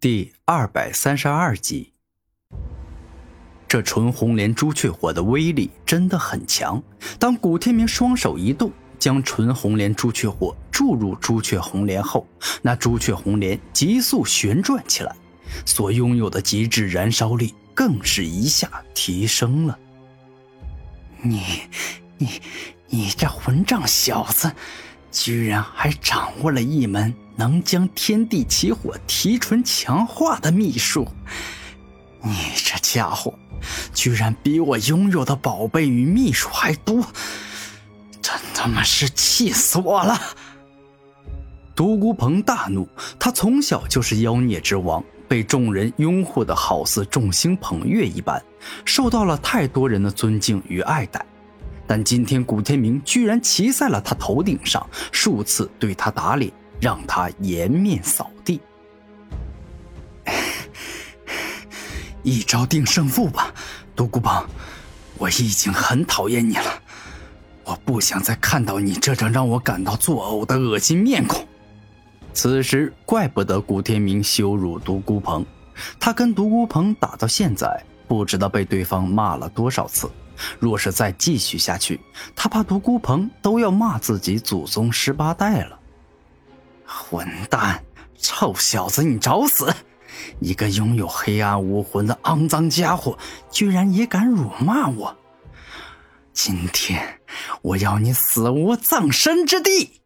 [0.00, 1.92] 第二百三十二集，
[3.68, 6.82] 这纯红莲朱雀火的威力真的很强。
[7.18, 12.26] 当古天明双手一动，将纯红莲朱雀火注入朱雀红莲后，
[12.62, 15.14] 那朱雀红莲急速旋转起来，
[15.66, 19.78] 所拥有的极致燃烧力更是一下提升了。
[21.20, 21.42] 你，
[22.16, 22.40] 你，
[22.88, 24.50] 你这混账小子，
[25.10, 27.14] 居然还掌握了一门！
[27.36, 31.08] 能将天地起火提纯强化的秘术，
[32.22, 33.32] 你这家伙
[33.94, 37.02] 居然比我拥有的宝贝与秘术还多，
[38.20, 40.20] 真他妈是气死我了！
[41.74, 42.86] 独孤鹏大怒，
[43.18, 48.42] 他从小就是妖孽之王，被众人拥护的好似众星捧月一般，
[48.84, 51.24] 受到了太多人的尊敬与爱戴。
[51.90, 56.52] 但今天古天明居然骑在了他头顶上，数次对他打脸。
[56.80, 58.58] 让他颜面扫地，
[62.22, 63.52] 一招定胜负吧，
[63.94, 64.46] 独孤鹏，
[65.18, 66.82] 我已经很讨厌你了，
[67.64, 71.46] 我不想再看到你这张让我感到作呕的恶心面孔。
[72.32, 75.44] 此时，怪不得古天明羞辱独孤鹏，
[75.98, 80.10] 他跟独孤鹏打到现在，不知道被对方骂了多少次。
[80.58, 82.00] 若是再继续下去，
[82.34, 85.78] 他怕独孤鹏都要骂自己祖宗十八代了。
[86.84, 87.84] 混蛋，
[88.18, 89.74] 臭小子，你找死！
[90.40, 93.16] 一个拥有黑暗武魂的肮脏家伙，
[93.50, 95.16] 居然也敢辱骂我！
[96.32, 97.20] 今天
[97.62, 100.00] 我要你死无葬身之地！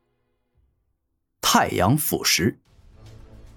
[1.41, 2.57] 太阳腐蚀。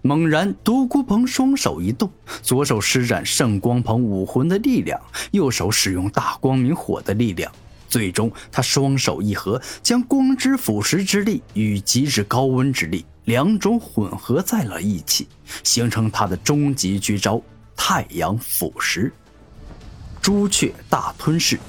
[0.08, 2.10] 猛然，独孤鹏双手一动，
[2.42, 4.98] 左手施展圣光鹏武魂的力量，
[5.32, 7.52] 右手使用大光明火的力量。
[7.90, 13.06] 最终，他双手一合，将光之腐蚀之力与极致高温之力。
[13.26, 15.28] 两种混合在了一起，
[15.62, 17.42] 形成他的终极绝招——
[17.76, 19.12] 太阳腐蚀。
[20.22, 21.60] 朱雀大吞噬。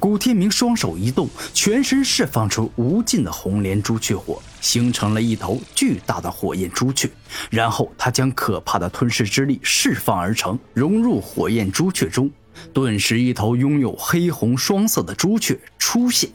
[0.00, 7.10] 古天明双手一动，全身释放出无尽的红莲朱雀火，形成了一头巨大的火焰朱雀。
[7.50, 12.30] 然后他将可怕的吞噬之力释放而成，融入火焰朱雀中，
[12.72, 16.30] 顿时一头拥有黑红双色的朱雀出现。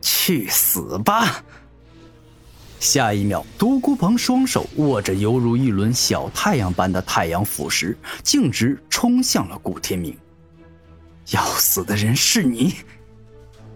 [0.00, 1.44] 去死吧！
[2.80, 7.94] 下一秒，独孤鹏双手握着犹如一轮小太阳般的太阳腐蚀，
[8.24, 10.16] 径直冲向了古天明。
[11.30, 12.74] 要死的人是你！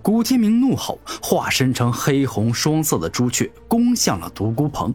[0.06, 4.94] 古天明怒吼，化身成黑红双色的朱雀，攻向了独孤鹏。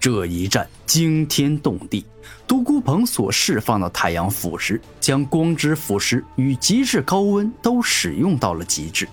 [0.00, 2.04] 这一战惊天动地，
[2.44, 9.08] 独孤鹏所释放的太阳腐蚀，将光之腐蚀与极致高温都使用到了极致。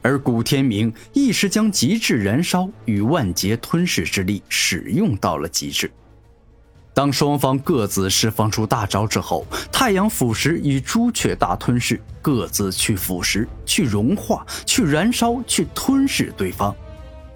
[0.00, 5.90] 而古天明亦是将极致燃烧与万劫吞噬之力使用到了极致。
[6.96, 16.74] 当双方各自释放出大招之后，太阳腐蚀与朱雀大吞噬各自去腐蚀、去融化、去燃烧、去吞噬对方，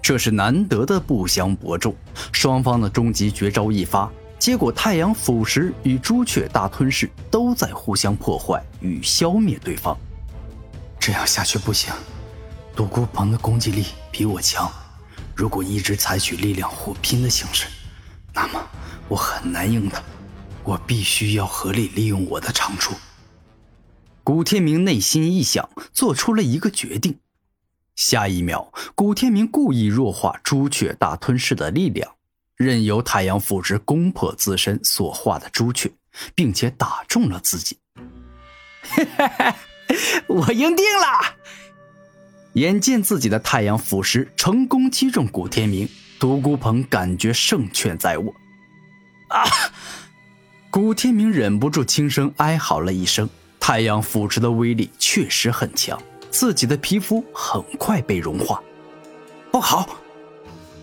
[0.01, 1.95] 这是难得的不相伯仲。
[2.31, 9.95] 双方的终极绝招一发，结果太阳腐蚀与朱雀大吞噬都在互相破坏与消灭对方。
[10.99, 11.93] 这样下去不行。
[12.75, 14.71] 独孤鹏的攻击力比我强，
[15.35, 17.67] 如果一直采取力量互拼的形式，
[18.33, 18.59] 那么
[19.11, 20.01] 我很难赢他。
[20.63, 22.95] 我必须要合理利用我的长处。
[24.23, 27.19] 古天明内心一想，做出了一个决定。
[27.95, 32.15] 下一秒，古天明故意弱化朱雀大吞噬的力量，
[32.55, 35.91] 任由太阳腐蚀攻破自身所化的朱雀，
[36.33, 37.79] 并且打中了自己。
[40.27, 41.35] 我赢定了！
[42.53, 45.89] 眼见自己的太阳腐蚀成功击中古天明，
[46.19, 48.33] 独孤鹏感觉胜券在握。
[49.31, 49.43] 啊！
[50.69, 53.29] 古天明忍不住轻声哀嚎了一声。
[53.59, 58.61] 太阳腐蚀的威力确实很强，自己的皮肤很快被融化。
[59.51, 59.87] 不好！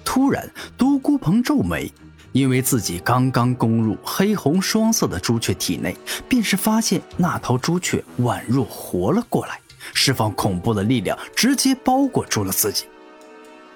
[0.05, 1.93] 突然，独孤鹏皱眉，
[2.33, 5.97] 因为自己刚刚攻入黑红双色的朱雀体内，
[6.29, 9.61] 便是发现那头朱雀宛若活了过来。
[9.93, 12.85] 释放恐怖的力量，直接包裹住了自己。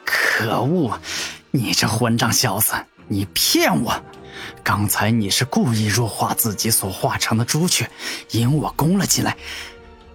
[0.04, 0.98] 可恶！
[1.50, 2.72] 你这混账小子，
[3.08, 3.92] 你骗我！
[4.62, 7.90] 刚才你是故意弱化自己所化成的朱雀，
[8.30, 9.36] 引我攻了进来，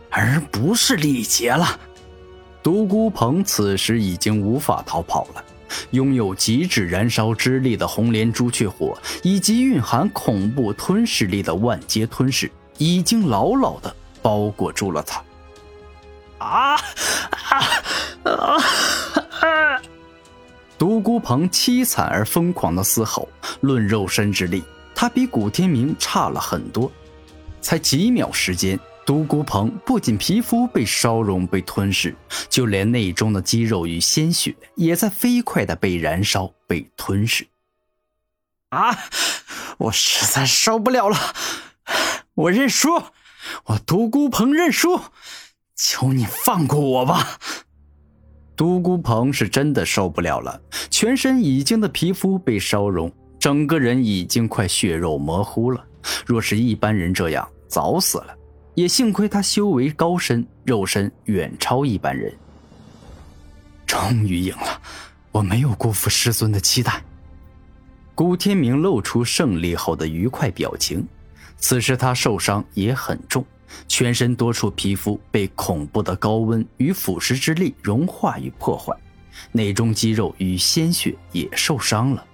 [0.09, 1.79] 而不是力竭了。
[2.63, 5.43] 独孤鹏此时已经无法逃跑了。
[5.91, 15.21] 拥有极致燃烧之力的红莲朱雀火，以及蕴含恐怖吞噬力的万劫吞噬，已经牢牢的包裹住了他。
[16.37, 16.79] 啊啊
[18.23, 18.63] 啊！
[20.77, 23.27] 独孤鹏凄惨而疯狂的嘶吼，
[23.61, 24.63] 论肉身之力，
[24.93, 26.91] 他比古天明差了很多。
[27.61, 32.15] 才几秒时间，独孤鹏不仅皮肤被烧融、被吞噬，
[32.47, 37.47] 就连内中的肌肉与鲜血也在飞快的被燃烧、被吞噬。
[38.69, 38.97] 啊！
[39.77, 41.17] 我实在受不了了，
[42.33, 43.03] 我认输，
[43.65, 45.01] 我独孤鹏认输，
[45.75, 47.39] 求你放过我吧。
[48.57, 50.59] 独孤鹏是真的受不了了，
[50.89, 53.09] 全身已经的皮肤被烧融，
[53.39, 55.85] 整个人已经快血肉模糊了。
[56.25, 58.35] 若是一般人这样，早死了。
[58.73, 62.33] 也幸亏他修为高深，肉身远超一般人。
[63.85, 64.81] 终于赢了，
[65.31, 67.03] 我没有辜负师尊的期待。
[68.15, 71.07] 古天明露出胜利后的愉快表情。
[71.57, 73.45] 此时他受伤也很重。
[73.87, 78.95] 全身多处皮肤被恐怖的高温与腐蚀之力融化与破坏，
[79.51, 82.25] 内中肌肉与鲜血也受伤了。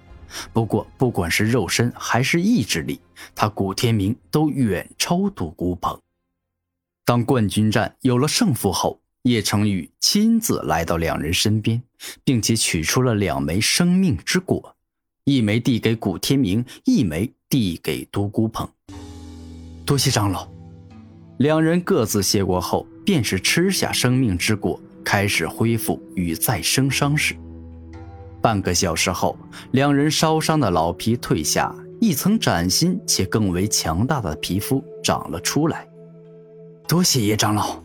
[0.52, 3.00] 不过，不管是肉身还是意志力，
[3.34, 6.00] 他古天明都远超独孤鹏。
[7.04, 11.82] 当冠军战有了胜负后，叶成宇亲自来到两人身边，
[12.24, 14.74] 并且取出了两枚生命之果，
[15.24, 18.68] 一枚递给古天明，一枚递给独孤鹏。
[19.86, 20.53] 多谢长老。
[21.38, 27.34] 两人各自谢过后，便是吃下生命之果，开始恢复与再生伤势。
[28.40, 29.36] 半个小时后，
[29.72, 35.88] 两人烧伤的老皮退下，一层崭新且更为强大的皮肤长了出来。
[36.86, 37.82] 多谢叶长老，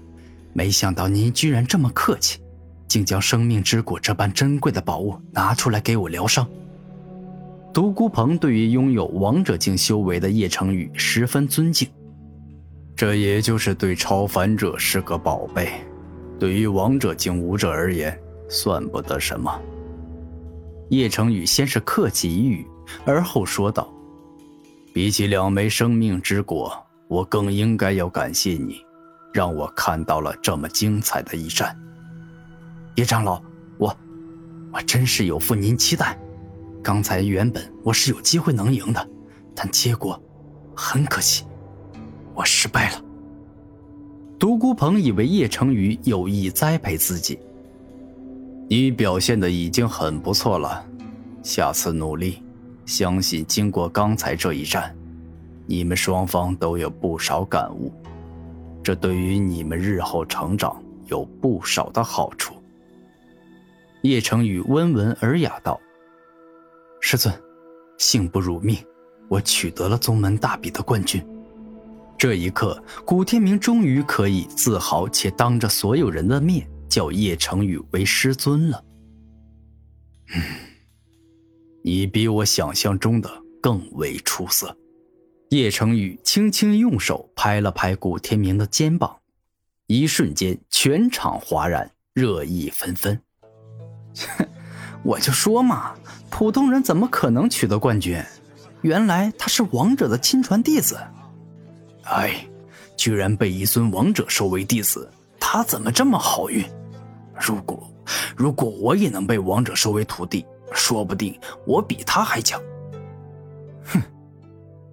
[0.54, 2.40] 没想到您居然这么客气，
[2.88, 6.48] 竟将生命之果这般珍贵的宝物拿出来给我疗伤。
[7.74, 11.88] 独孤鹏对于拥有王者境修为的叶成宇十分尊敬。
[13.00, 15.72] 这也就是对超凡者是个宝贝，
[16.38, 18.20] 对于王者境武者而言，
[18.50, 19.58] 算不得什么。
[20.90, 22.68] 叶成宇先是客气一语，
[23.06, 23.90] 而后说道
[24.94, 28.82] ：“比起两枚生命之果，我更应该要感谢你，
[29.34, 31.74] 让我看到了这么精彩的一战。”
[32.98, 33.42] 叶长老，
[33.78, 33.96] 我，
[34.74, 36.20] 我真是有负您期待。
[36.84, 39.10] 刚才原本我是有机会能赢的，
[39.56, 40.22] 但结果
[40.76, 41.46] 很可惜。
[42.40, 43.04] 我失败了。
[44.40, 47.38] 独孤鹏以为叶成宇有意栽培自己。
[48.70, 50.86] 你表现的已经很不错了，
[51.44, 52.42] 下次努力，
[52.86, 54.96] 相信经过刚才这一战，
[55.66, 57.92] 你们双方都有不少感悟，
[58.82, 62.54] 这对于你们日后成长有不少的好处。
[64.04, 65.78] 叶成宇温文尔雅道
[67.02, 67.36] ：“师尊，
[67.98, 68.78] 幸不辱命，
[69.28, 71.22] 我取得了宗门大比的冠军。”
[72.20, 78.84] 这一刻，古天明终于可以自豪且当着所有人的面叫叶成宇为师尊了。
[80.36, 80.44] 嗯，
[81.82, 83.32] 你比我想象中的
[83.62, 84.76] 更为出色。
[85.52, 89.20] 叶成宇轻轻用手拍了拍古天明的肩膀，
[89.88, 93.22] 一瞬间，全场哗然，热议纷纷。
[95.04, 95.96] 我就说嘛，
[96.30, 98.22] 普通人怎么可能取得冠军？
[98.82, 100.98] 原来他是王者的亲传弟子。
[102.10, 102.44] 哎，
[102.98, 105.10] 居然被一尊王者收为弟子，
[105.40, 106.64] 他怎么这么好运？
[107.40, 107.90] 如果
[108.36, 112.60] 如果我也能被王者收为徒弟，说不定我比他还强。
[113.86, 114.02] 哼，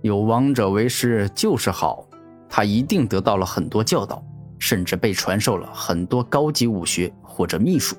[0.03, 2.07] 有王者为师就是好，
[2.49, 4.23] 他一定得到了很多教导，
[4.59, 7.97] 甚至被传授了很多高级武学或者秘术。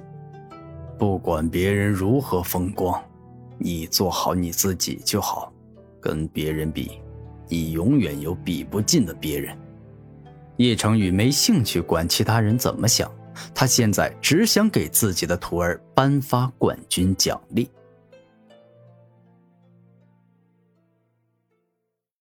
[0.97, 3.03] 不管别人如何风光，
[3.57, 5.51] 你做好你自己就好，
[5.99, 7.01] 跟别人比。
[7.47, 9.57] 你永远有比不尽的别人。
[10.57, 13.11] 叶成宇没兴趣管其他人怎么想，
[13.53, 17.69] 他现在只想给自己的徒儿颁发冠军奖励。